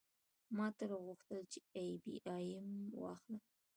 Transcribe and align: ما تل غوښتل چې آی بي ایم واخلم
ما 0.55 0.67
تل 0.79 0.91
غوښتل 1.05 1.39
چې 1.51 1.59
آی 1.79 1.89
بي 2.03 2.15
ایم 2.35 2.67
واخلم 3.01 3.41